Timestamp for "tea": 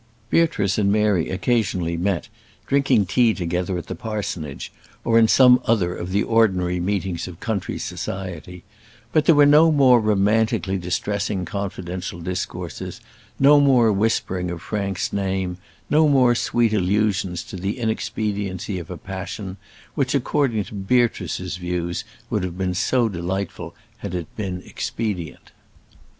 3.05-3.35